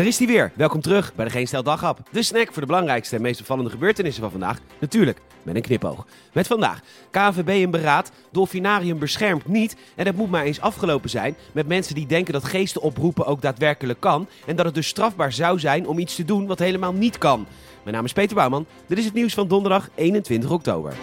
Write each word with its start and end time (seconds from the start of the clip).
Daar 0.00 0.08
is 0.08 0.18
hij 0.18 0.26
weer. 0.26 0.52
Welkom 0.54 0.80
terug 0.80 1.14
bij 1.14 1.24
de 1.24 1.30
Geen 1.30 1.46
Stel 1.46 1.62
Daghap. 1.62 1.98
De 2.10 2.22
snack 2.22 2.52
voor 2.52 2.60
de 2.60 2.66
belangrijkste 2.66 3.16
en 3.16 3.22
meest 3.22 3.40
opvallende 3.40 3.70
gebeurtenissen 3.70 4.22
van 4.22 4.30
vandaag. 4.30 4.58
Natuurlijk 4.78 5.20
met 5.42 5.54
een 5.54 5.62
knipoog. 5.62 6.06
Met 6.32 6.46
vandaag 6.46 6.80
KNVB 7.10 7.48
in 7.48 7.70
beraad, 7.70 8.10
Dolfinarium 8.30 8.98
beschermt 8.98 9.46
niet 9.46 9.76
en 9.94 10.06
het 10.06 10.16
moet 10.16 10.30
maar 10.30 10.44
eens 10.44 10.60
afgelopen 10.60 11.10
zijn 11.10 11.36
met 11.52 11.66
mensen 11.66 11.94
die 11.94 12.06
denken 12.06 12.32
dat 12.32 12.44
geesten 12.44 12.82
oproepen 12.82 13.26
ook 13.26 13.42
daadwerkelijk 13.42 14.00
kan 14.00 14.28
en 14.46 14.56
dat 14.56 14.66
het 14.66 14.74
dus 14.74 14.88
strafbaar 14.88 15.32
zou 15.32 15.58
zijn 15.58 15.86
om 15.86 15.98
iets 15.98 16.14
te 16.14 16.24
doen 16.24 16.46
wat 16.46 16.58
helemaal 16.58 16.92
niet 16.92 17.18
kan. 17.18 17.46
Mijn 17.82 17.94
naam 17.94 18.04
is 18.04 18.12
Peter 18.12 18.36
Bouwman. 18.36 18.66
Dit 18.86 18.98
is 18.98 19.04
het 19.04 19.14
nieuws 19.14 19.34
van 19.34 19.48
donderdag 19.48 19.88
21 19.94 20.50
oktober. 20.50 20.94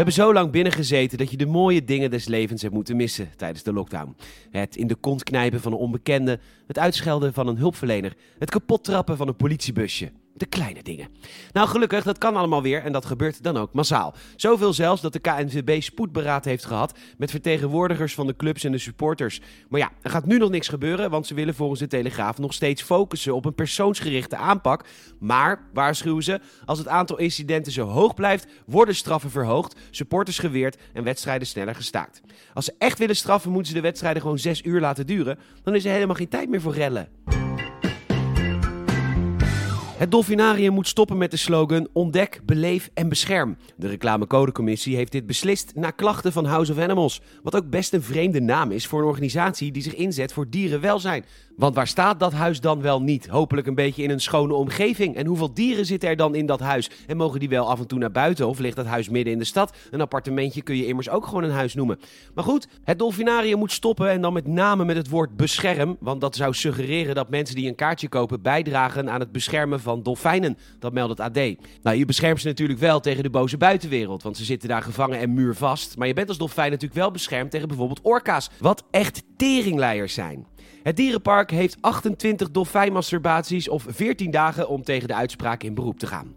Hebben 0.00 0.24
zo 0.24 0.32
lang 0.32 0.50
binnengezeten 0.50 1.18
dat 1.18 1.30
je 1.30 1.36
de 1.36 1.46
mooie 1.46 1.84
dingen 1.84 2.10
des 2.10 2.26
levens 2.26 2.62
hebt 2.62 2.74
moeten 2.74 2.96
missen 2.96 3.28
tijdens 3.36 3.62
de 3.62 3.72
lockdown. 3.72 4.16
Het 4.50 4.76
in 4.76 4.86
de 4.86 4.94
kont 4.94 5.22
knijpen 5.22 5.60
van 5.60 5.72
een 5.72 5.78
onbekende, 5.78 6.38
het 6.66 6.78
uitschelden 6.78 7.32
van 7.32 7.46
een 7.46 7.56
hulpverlener, 7.56 8.16
het 8.38 8.50
kapot 8.50 8.84
trappen 8.84 9.16
van 9.16 9.28
een 9.28 9.36
politiebusje. 9.36 10.10
De 10.40 10.46
kleine 10.46 10.82
dingen. 10.82 11.08
Nou, 11.52 11.68
gelukkig, 11.68 12.04
dat 12.04 12.18
kan 12.18 12.36
allemaal 12.36 12.62
weer 12.62 12.82
en 12.82 12.92
dat 12.92 13.04
gebeurt 13.04 13.42
dan 13.42 13.56
ook 13.56 13.72
massaal. 13.72 14.14
Zoveel 14.36 14.72
zelfs 14.72 15.00
dat 15.00 15.12
de 15.12 15.18
KNVB 15.18 15.82
spoedberaad 15.82 16.44
heeft 16.44 16.64
gehad 16.64 16.98
met 17.18 17.30
vertegenwoordigers 17.30 18.14
van 18.14 18.26
de 18.26 18.36
clubs 18.36 18.64
en 18.64 18.72
de 18.72 18.78
supporters. 18.78 19.40
Maar 19.68 19.80
ja, 19.80 19.90
er 20.02 20.10
gaat 20.10 20.26
nu 20.26 20.38
nog 20.38 20.50
niks 20.50 20.68
gebeuren, 20.68 21.10
want 21.10 21.26
ze 21.26 21.34
willen 21.34 21.54
volgens 21.54 21.80
de 21.80 21.86
Telegraaf 21.86 22.38
nog 22.38 22.52
steeds 22.52 22.82
focussen 22.82 23.34
op 23.34 23.44
een 23.44 23.54
persoonsgerichte 23.54 24.36
aanpak. 24.36 24.84
Maar, 25.18 25.68
waarschuwen 25.72 26.22
ze, 26.22 26.40
als 26.64 26.78
het 26.78 26.88
aantal 26.88 27.18
incidenten 27.18 27.72
zo 27.72 27.86
hoog 27.86 28.14
blijft, 28.14 28.46
worden 28.66 28.94
straffen 28.94 29.30
verhoogd, 29.30 29.76
supporters 29.90 30.38
geweerd 30.38 30.76
en 30.92 31.04
wedstrijden 31.04 31.46
sneller 31.46 31.74
gestaakt. 31.74 32.20
Als 32.54 32.64
ze 32.64 32.74
echt 32.78 32.98
willen 32.98 33.16
straffen, 33.16 33.50
moeten 33.50 33.68
ze 33.68 33.76
de 33.76 33.86
wedstrijden 33.86 34.22
gewoon 34.22 34.38
zes 34.38 34.62
uur 34.64 34.80
laten 34.80 35.06
duren. 35.06 35.38
Dan 35.62 35.74
is 35.74 35.84
er 35.84 35.92
helemaal 35.92 36.16
geen 36.16 36.28
tijd 36.28 36.48
meer 36.48 36.60
voor 36.60 36.74
rellen. 36.74 37.08
Het 40.00 40.10
Dolfinarium 40.10 40.72
moet 40.72 40.88
stoppen 40.88 41.18
met 41.18 41.30
de 41.30 41.36
slogan 41.36 41.88
Ontdek, 41.92 42.40
beleef 42.44 42.90
en 42.94 43.08
bescherm. 43.08 43.56
De 43.76 43.88
reclamecodecommissie 43.88 44.96
heeft 44.96 45.12
dit 45.12 45.26
beslist 45.26 45.72
na 45.74 45.90
klachten 45.90 46.32
van 46.32 46.44
House 46.44 46.72
of 46.72 46.78
Animals. 46.78 47.20
Wat 47.42 47.56
ook 47.56 47.70
best 47.70 47.92
een 47.92 48.02
vreemde 48.02 48.40
naam 48.40 48.70
is 48.70 48.86
voor 48.86 49.00
een 49.00 49.06
organisatie 49.06 49.72
die 49.72 49.82
zich 49.82 49.94
inzet 49.94 50.32
voor 50.32 50.50
dierenwelzijn. 50.50 51.24
Want 51.60 51.74
waar 51.74 51.86
staat 51.86 52.20
dat 52.20 52.32
huis 52.32 52.60
dan 52.60 52.82
wel 52.82 53.02
niet? 53.02 53.26
Hopelijk 53.26 53.66
een 53.66 53.74
beetje 53.74 54.02
in 54.02 54.10
een 54.10 54.20
schone 54.20 54.54
omgeving. 54.54 55.16
En 55.16 55.26
hoeveel 55.26 55.54
dieren 55.54 55.86
zitten 55.86 56.08
er 56.08 56.16
dan 56.16 56.34
in 56.34 56.46
dat 56.46 56.60
huis? 56.60 56.90
En 57.06 57.16
mogen 57.16 57.40
die 57.40 57.48
wel 57.48 57.70
af 57.70 57.78
en 57.78 57.86
toe 57.86 57.98
naar 57.98 58.10
buiten? 58.10 58.48
Of 58.48 58.58
ligt 58.58 58.76
dat 58.76 58.86
huis 58.86 59.08
midden 59.08 59.32
in 59.32 59.38
de 59.38 59.44
stad? 59.44 59.76
Een 59.90 60.00
appartementje 60.00 60.62
kun 60.62 60.76
je 60.76 60.86
immers 60.86 61.08
ook 61.08 61.26
gewoon 61.26 61.42
een 61.42 61.50
huis 61.50 61.74
noemen. 61.74 61.98
Maar 62.34 62.44
goed, 62.44 62.68
het 62.84 62.98
Dolfinarium 62.98 63.58
moet 63.58 63.72
stoppen 63.72 64.10
en 64.10 64.20
dan 64.20 64.32
met 64.32 64.46
name 64.46 64.84
met 64.84 64.96
het 64.96 65.08
woord 65.08 65.36
bescherm. 65.36 65.96
Want 66.00 66.20
dat 66.20 66.36
zou 66.36 66.54
suggereren 66.54 67.14
dat 67.14 67.30
mensen 67.30 67.56
die 67.56 67.68
een 67.68 67.74
kaartje 67.74 68.08
kopen 68.08 68.42
bijdragen 68.42 69.10
aan 69.10 69.20
het 69.20 69.32
beschermen 69.32 69.80
van 69.80 70.02
dolfijnen. 70.02 70.58
Dat 70.78 70.92
meldt 70.92 71.18
het 71.18 71.20
AD. 71.20 71.54
Nou, 71.82 71.96
je 71.96 72.04
beschermt 72.04 72.40
ze 72.40 72.46
natuurlijk 72.46 72.78
wel 72.78 73.00
tegen 73.00 73.22
de 73.22 73.30
boze 73.30 73.56
buitenwereld. 73.56 74.22
Want 74.22 74.36
ze 74.36 74.44
zitten 74.44 74.68
daar 74.68 74.82
gevangen 74.82 75.18
en 75.18 75.34
muurvast. 75.34 75.96
Maar 75.96 76.06
je 76.06 76.14
bent 76.14 76.28
als 76.28 76.38
dolfijn 76.38 76.70
natuurlijk 76.70 77.00
wel 77.00 77.10
beschermd 77.10 77.50
tegen 77.50 77.68
bijvoorbeeld 77.68 78.00
orka's. 78.02 78.50
Wat 78.58 78.84
echt 78.90 79.22
teringleiers 79.36 80.14
zijn. 80.14 80.46
Het 80.82 80.96
dierenpark 80.96 81.50
heeft 81.50 81.76
28 81.80 82.50
dolfijnmasturbaties 82.50 83.68
of 83.68 83.84
14 83.88 84.30
dagen 84.30 84.68
om 84.68 84.82
tegen 84.82 85.08
de 85.08 85.14
uitspraak 85.14 85.62
in 85.62 85.74
beroep 85.74 85.98
te 85.98 86.06
gaan. 86.06 86.34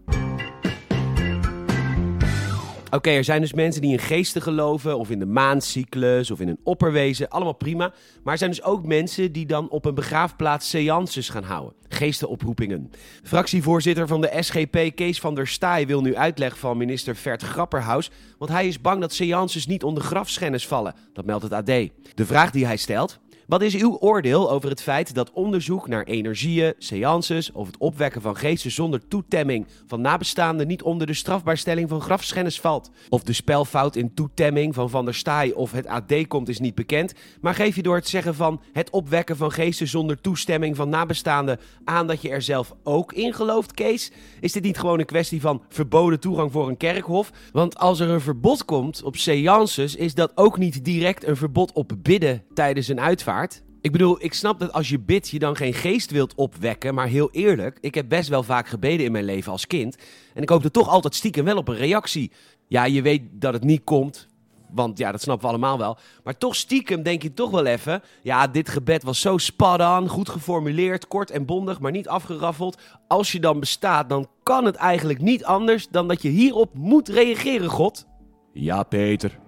Oké, 2.94 3.10
er 3.10 3.24
zijn 3.24 3.40
dus 3.40 3.52
mensen 3.52 3.82
die 3.82 3.92
in 3.92 3.98
geesten 3.98 4.42
geloven, 4.42 4.98
of 4.98 5.10
in 5.10 5.18
de 5.18 5.26
maancyclus, 5.26 6.30
of 6.30 6.40
in 6.40 6.48
een 6.48 6.58
opperwezen. 6.62 7.28
Allemaal 7.28 7.52
prima. 7.52 7.92
Maar 8.22 8.32
er 8.32 8.38
zijn 8.38 8.50
dus 8.50 8.62
ook 8.62 8.86
mensen 8.86 9.32
die 9.32 9.46
dan 9.46 9.68
op 9.70 9.84
een 9.84 9.94
begraafplaats 9.94 10.70
seances 10.70 11.28
gaan 11.28 11.42
houden. 11.42 11.74
Geestenoproepingen. 11.88 12.90
Fractievoorzitter 13.22 14.06
van 14.06 14.20
de 14.20 14.36
SGP, 14.40 14.90
Kees 14.94 15.20
van 15.20 15.34
der 15.34 15.46
Staaij, 15.46 15.86
wil 15.86 16.00
nu 16.00 16.16
uitleg 16.16 16.58
van 16.58 16.76
minister 16.76 17.16
Vert 17.16 17.42
Grapperhaus. 17.42 18.10
Want 18.38 18.50
hij 18.50 18.66
is 18.66 18.80
bang 18.80 19.00
dat 19.00 19.12
seances 19.12 19.66
niet 19.66 19.84
onder 19.84 20.02
grafschennis 20.02 20.66
vallen. 20.66 20.94
Dat 21.12 21.24
meldt 21.24 21.42
het 21.42 21.52
AD. 21.52 21.66
De 22.14 22.26
vraag 22.26 22.50
die 22.50 22.66
hij 22.66 22.76
stelt. 22.76 23.18
Wat 23.46 23.62
is 23.62 23.74
uw 23.74 23.96
oordeel 24.00 24.50
over 24.50 24.68
het 24.70 24.82
feit 24.82 25.14
dat 25.14 25.32
onderzoek 25.32 25.88
naar 25.88 26.04
energieën, 26.04 26.74
seances 26.78 27.52
of 27.52 27.66
het 27.66 27.76
opwekken 27.78 28.20
van 28.20 28.36
geesten 28.36 28.70
zonder 28.70 29.08
toetemming 29.08 29.66
van 29.86 30.00
nabestaanden 30.00 30.66
niet 30.66 30.82
onder 30.82 31.06
de 31.06 31.14
strafbaarstelling 31.14 31.88
van 31.88 32.00
grafschennis 32.00 32.60
valt? 32.60 32.90
Of 33.08 33.22
de 33.22 33.32
spelfout 33.32 33.96
in 33.96 34.14
toetemming 34.14 34.74
van 34.74 34.90
Van 34.90 35.04
der 35.04 35.14
Staaij 35.14 35.52
of 35.52 35.72
het 35.72 35.86
AD 35.86 36.26
komt 36.28 36.48
is 36.48 36.58
niet 36.58 36.74
bekend, 36.74 37.12
maar 37.40 37.54
geef 37.54 37.76
je 37.76 37.82
door 37.82 37.94
het 37.94 38.08
zeggen 38.08 38.34
van 38.34 38.60
het 38.72 38.90
opwekken 38.90 39.36
van 39.36 39.52
geesten 39.52 39.88
zonder 39.88 40.20
toestemming 40.20 40.76
van 40.76 40.88
nabestaanden 40.88 41.60
aan 41.84 42.06
dat 42.06 42.22
je 42.22 42.30
er 42.30 42.42
zelf 42.42 42.74
ook 42.82 43.12
in 43.12 43.34
gelooft, 43.34 43.74
Kees? 43.74 44.12
Is 44.40 44.52
dit 44.52 44.62
niet 44.62 44.78
gewoon 44.78 44.98
een 44.98 45.04
kwestie 45.06 45.40
van 45.40 45.62
verboden 45.68 46.20
toegang 46.20 46.52
voor 46.52 46.68
een 46.68 46.76
kerkhof? 46.76 47.30
Want 47.52 47.78
als 47.78 48.00
er 48.00 48.08
een 48.08 48.20
verbod 48.20 48.64
komt 48.64 49.02
op 49.02 49.16
seances, 49.16 49.96
is 49.96 50.14
dat 50.14 50.32
ook 50.34 50.58
niet 50.58 50.84
direct 50.84 51.26
een 51.26 51.36
verbod 51.36 51.72
op 51.72 51.92
bidden 52.02 52.42
tijdens 52.54 52.88
een 52.88 53.00
uitvaart. 53.00 53.32
Ik 53.80 53.92
bedoel, 53.92 54.16
ik 54.24 54.34
snap 54.34 54.58
dat 54.58 54.72
als 54.72 54.88
je 54.88 54.98
bidt 54.98 55.28
je 55.28 55.38
dan 55.38 55.56
geen 55.56 55.74
geest 55.74 56.10
wilt 56.10 56.34
opwekken, 56.34 56.94
maar 56.94 57.06
heel 57.06 57.30
eerlijk, 57.30 57.78
ik 57.80 57.94
heb 57.94 58.08
best 58.08 58.28
wel 58.28 58.42
vaak 58.42 58.68
gebeden 58.68 59.06
in 59.06 59.12
mijn 59.12 59.24
leven 59.24 59.52
als 59.52 59.66
kind 59.66 59.96
en 60.34 60.42
ik 60.42 60.48
hoopte 60.48 60.70
toch 60.70 60.88
altijd 60.88 61.14
stiekem 61.14 61.44
wel 61.44 61.56
op 61.56 61.68
een 61.68 61.76
reactie. 61.76 62.32
Ja, 62.68 62.84
je 62.84 63.02
weet 63.02 63.22
dat 63.32 63.52
het 63.52 63.64
niet 63.64 63.84
komt, 63.84 64.28
want 64.70 64.98
ja, 64.98 65.12
dat 65.12 65.22
snappen 65.22 65.44
we 65.46 65.52
allemaal 65.52 65.78
wel. 65.78 65.98
Maar 66.24 66.38
toch 66.38 66.56
stiekem 66.56 67.02
denk 67.02 67.22
je 67.22 67.34
toch 67.34 67.50
wel 67.50 67.66
even, 67.66 68.02
ja, 68.22 68.46
dit 68.46 68.68
gebed 68.68 69.02
was 69.02 69.20
zo 69.20 69.38
spot 69.38 69.80
on, 69.80 70.08
goed 70.08 70.28
geformuleerd, 70.28 71.08
kort 71.08 71.30
en 71.30 71.44
bondig, 71.44 71.80
maar 71.80 71.92
niet 71.92 72.08
afgeraffeld. 72.08 72.78
Als 73.08 73.32
je 73.32 73.40
dan 73.40 73.60
bestaat, 73.60 74.08
dan 74.08 74.28
kan 74.42 74.64
het 74.64 74.76
eigenlijk 74.76 75.20
niet 75.20 75.44
anders 75.44 75.88
dan 75.88 76.08
dat 76.08 76.22
je 76.22 76.28
hierop 76.28 76.74
moet 76.74 77.08
reageren, 77.08 77.68
God. 77.68 78.06
Ja, 78.52 78.82
Peter. 78.82 79.38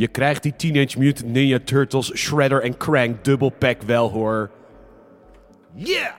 Je 0.00 0.08
krijgt 0.08 0.42
die 0.42 0.56
Teenage 0.56 0.98
Mutant 0.98 1.32
Ninja 1.32 1.58
Turtles, 1.64 2.12
Shredder 2.14 2.62
en 2.62 2.76
Krang 2.76 3.20
dubbel 3.22 3.50
pack 3.50 3.82
wel 3.82 4.10
hoor. 4.10 4.50
Yeah! 5.74 6.14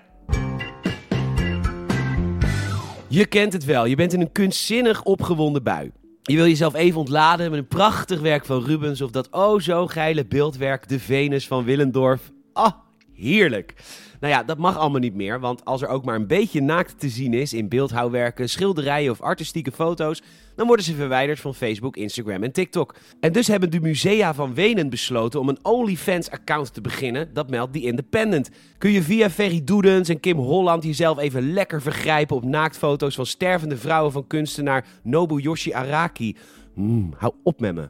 Je 3.08 3.25
kent 3.25 3.53
het 3.53 3.66
wel, 3.66 3.86
je 3.86 3.96
bent 3.96 4.14
in 4.14 4.22
een 4.22 4.31
kunstzinnig 4.31 5.03
opgewonden 5.03 5.64
bui. 5.64 5.92
Je 6.22 6.36
wil 6.36 6.46
jezelf 6.46 6.74
even 6.74 7.00
ontladen 7.00 7.50
met 7.50 7.59
een 7.59 7.68
prachtig 7.68 8.19
werk 8.19 8.46
van 8.46 8.64
Rubens 8.64 9.02
of 9.02 9.12
dat 9.12 9.30
oh 9.31 9.59
zo 9.59 9.88
geile 9.88 10.25
beeldwerk 10.25 10.88
De 10.88 11.00
Venus 11.00 11.48
van 11.48 11.63
Willendorf. 11.63 12.31
Ah, 12.53 12.74
heerlijk. 13.13 13.73
Nou 14.19 14.33
ja, 14.33 14.44
dat 14.44 14.57
mag 14.57 14.77
allemaal 14.77 14.99
niet 14.99 15.16
meer, 15.16 15.39
want 15.39 15.66
als 15.66 15.81
er 15.81 15.88
ook 15.88 16.05
maar 16.05 16.16
een 16.16 16.27
beetje 16.27 16.61
naakt 16.61 16.99
te 16.99 17.09
zien 17.09 17.33
is 17.33 17.53
in 17.53 17.69
beeldhouwwerken, 17.69 18.49
schilderijen 18.49 19.11
of 19.11 19.22
artistieke 19.22 19.72
foto's, 19.72 20.22
dan 20.55 20.67
worden 20.67 20.85
ze 20.85 20.95
verwijderd 20.95 21.39
van 21.39 21.55
Facebook, 21.55 21.97
Instagram 21.97 22.44
en 22.44 22.51
TikTok. 22.51 22.95
En 23.19 23.31
dus 23.31 23.47
hebben 23.47 23.71
de 23.71 23.79
musea 23.79 24.33
van 24.33 24.53
Wenen 24.53 24.89
besloten 24.89 25.39
om 25.39 25.50
een 25.50 25.66
OnlyFans-account 25.66 26.73
te 26.73 26.81
beginnen, 26.81 27.33
dat 27.33 27.50
meldt 27.50 27.73
The 27.73 27.81
Independent. 27.81 28.50
Kun 28.77 28.91
je 28.91 29.01
via 29.01 29.29
Ferry 29.29 29.63
Doedens 29.63 30.09
en 30.09 30.19
Kim 30.19 30.38
Holland 30.38 30.83
jezelf 30.83 31.17
even 31.17 31.53
lekker 31.53 31.81
vergrijpen 31.81 32.35
op 32.35 32.44
naaktfoto's 32.44 33.16
van 33.16 33.25
stervende 33.25 33.77
vrouwen 33.77 34.11
van 34.11 34.27
kunstenaar 34.27 34.85
Nobuyoshi 35.03 35.73
Araki. 35.73 36.35
Mm, 36.75 37.13
hou 37.17 37.33
op 37.44 37.59
met 37.59 37.75
me. 37.75 37.89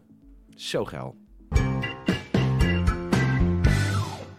Zo 0.56 0.86
geil. 0.86 1.16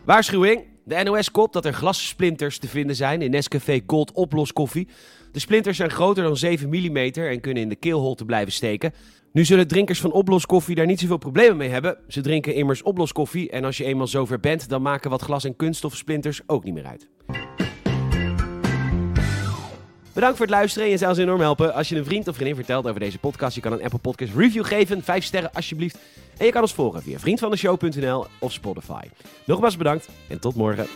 Waarschuwing. 0.04 0.71
De 0.84 1.02
NOS 1.02 1.30
kopt 1.30 1.52
dat 1.52 1.64
er 1.64 1.72
glassplinters 1.72 2.58
te 2.58 2.68
vinden 2.68 2.96
zijn 2.96 3.22
in 3.22 3.30
Nescafé 3.30 3.80
Gold 3.86 4.12
oploskoffie. 4.12 4.88
De 5.32 5.38
splinters 5.38 5.76
zijn 5.76 5.90
groter 5.90 6.24
dan 6.24 6.36
7 6.36 6.68
mm 6.68 6.96
en 6.96 7.40
kunnen 7.40 7.62
in 7.62 7.68
de 7.68 7.76
keelholte 7.76 8.24
blijven 8.24 8.52
steken. 8.52 8.92
Nu 9.32 9.44
zullen 9.44 9.68
drinkers 9.68 10.00
van 10.00 10.12
oploskoffie 10.12 10.74
daar 10.74 10.86
niet 10.86 11.00
zoveel 11.00 11.16
problemen 11.16 11.56
mee 11.56 11.68
hebben. 11.68 11.98
Ze 12.08 12.20
drinken 12.20 12.54
immers 12.54 12.82
oploskoffie 12.82 13.50
en 13.50 13.64
als 13.64 13.76
je 13.76 13.84
eenmaal 13.84 14.06
zover 14.06 14.40
bent, 14.40 14.68
dan 14.68 14.82
maken 14.82 15.10
wat 15.10 15.22
glas- 15.22 15.44
en 15.44 15.56
kunststofsplinters 15.56 16.40
ook 16.46 16.64
niet 16.64 16.74
meer 16.74 16.86
uit. 16.86 17.08
Bedankt 20.12 20.36
voor 20.36 20.46
het 20.46 20.54
luisteren 20.54 20.86
en 20.86 20.92
je 20.92 20.98
zou 20.98 21.18
enorm 21.18 21.40
helpen 21.40 21.74
als 21.74 21.88
je 21.88 21.96
een 21.96 22.04
vriend 22.04 22.28
of 22.28 22.34
vriendin 22.34 22.56
vertelt 22.56 22.86
over 22.86 23.00
deze 23.00 23.18
podcast. 23.18 23.54
Je 23.54 23.60
kan 23.60 23.72
een 23.72 23.82
Apple 23.82 23.98
Podcast 23.98 24.34
review 24.34 24.64
geven, 24.64 25.02
5 25.02 25.24
sterren 25.24 25.52
alsjeblieft. 25.52 25.98
En 26.36 26.46
je 26.46 26.52
kan 26.52 26.62
ons 26.62 26.74
volgen 26.74 27.02
via 27.02 27.18
vriendvandeshow.nl 27.18 28.26
of 28.38 28.52
Spotify. 28.52 29.02
Nogmaals 29.44 29.76
bedankt 29.76 30.08
en 30.28 30.40
tot 30.40 30.54
morgen. 30.54 30.86